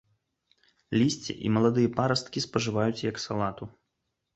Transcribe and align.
Лісце 1.01 1.35
і 1.49 1.53
маладыя 1.59 1.95
парасткі 2.01 2.47
спажываюць 2.49 3.05
як 3.11 3.25
салату. 3.31 3.75